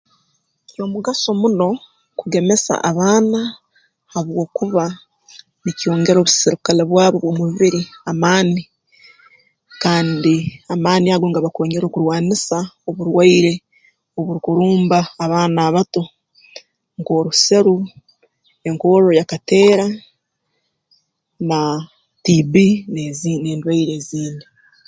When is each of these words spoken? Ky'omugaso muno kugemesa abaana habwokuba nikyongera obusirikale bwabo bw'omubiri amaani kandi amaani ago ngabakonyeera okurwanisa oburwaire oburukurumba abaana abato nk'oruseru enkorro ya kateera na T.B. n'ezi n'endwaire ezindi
Ky'omugaso 0.69 1.29
muno 1.41 1.67
kugemesa 2.19 2.73
abaana 2.89 3.39
habwokuba 4.13 4.85
nikyongera 5.63 6.17
obusirikale 6.19 6.83
bwabo 6.89 7.15
bw'omubiri 7.19 7.81
amaani 8.11 8.63
kandi 9.83 10.35
amaani 10.73 11.07
ago 11.09 11.25
ngabakonyeera 11.29 11.85
okurwanisa 11.87 12.57
oburwaire 12.89 13.53
oburukurumba 14.17 14.99
abaana 15.23 15.59
abato 15.67 16.03
nk'oruseru 16.99 17.75
enkorro 18.67 19.09
ya 19.17 19.25
kateera 19.31 19.85
na 21.49 21.59
T.B. 22.23 22.53
n'ezi 22.91 23.31
n'endwaire 23.41 23.91
ezindi 23.99 24.45